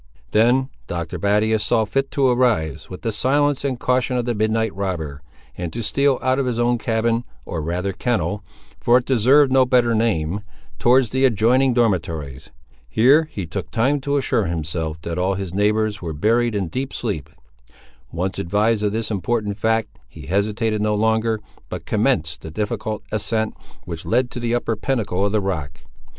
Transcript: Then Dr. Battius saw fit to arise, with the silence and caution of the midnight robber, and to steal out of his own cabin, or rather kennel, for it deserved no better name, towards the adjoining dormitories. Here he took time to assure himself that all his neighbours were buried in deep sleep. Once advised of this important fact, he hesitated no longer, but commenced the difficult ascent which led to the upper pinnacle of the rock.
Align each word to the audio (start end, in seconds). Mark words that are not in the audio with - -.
Then 0.31 0.69
Dr. 0.87 1.19
Battius 1.19 1.63
saw 1.63 1.85
fit 1.85 2.09
to 2.09 2.27
arise, 2.29 2.89
with 2.89 3.03
the 3.03 3.11
silence 3.11 3.63
and 3.63 3.79
caution 3.79 4.17
of 4.17 4.25
the 4.25 4.33
midnight 4.33 4.73
robber, 4.75 5.21
and 5.55 5.71
to 5.73 5.83
steal 5.83 6.17
out 6.23 6.39
of 6.39 6.47
his 6.47 6.57
own 6.57 6.79
cabin, 6.79 7.23
or 7.45 7.61
rather 7.61 7.93
kennel, 7.93 8.43
for 8.79 8.97
it 8.97 9.05
deserved 9.05 9.51
no 9.51 9.63
better 9.63 9.93
name, 9.93 10.41
towards 10.79 11.11
the 11.11 11.23
adjoining 11.23 11.75
dormitories. 11.75 12.49
Here 12.89 13.29
he 13.31 13.45
took 13.45 13.69
time 13.69 14.01
to 14.01 14.17
assure 14.17 14.45
himself 14.45 14.99
that 15.03 15.19
all 15.19 15.35
his 15.35 15.53
neighbours 15.53 16.01
were 16.01 16.13
buried 16.13 16.55
in 16.55 16.69
deep 16.69 16.93
sleep. 16.93 17.29
Once 18.11 18.39
advised 18.39 18.81
of 18.81 18.91
this 18.93 19.11
important 19.11 19.55
fact, 19.59 19.99
he 20.07 20.25
hesitated 20.25 20.81
no 20.81 20.95
longer, 20.95 21.39
but 21.69 21.85
commenced 21.85 22.41
the 22.41 22.49
difficult 22.49 23.03
ascent 23.11 23.53
which 23.83 24.03
led 24.07 24.31
to 24.31 24.39
the 24.39 24.55
upper 24.55 24.75
pinnacle 24.75 25.23
of 25.23 25.31
the 25.31 25.41
rock. 25.41 25.81